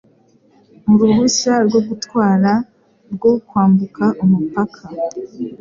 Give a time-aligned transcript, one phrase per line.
[0.91, 2.51] uruhushya rwo gutwara
[3.13, 4.81] rwo kwambuka umupaka.